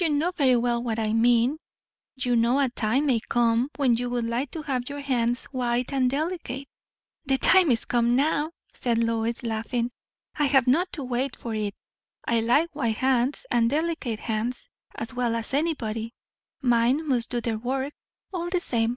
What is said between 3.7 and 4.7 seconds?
when you would like to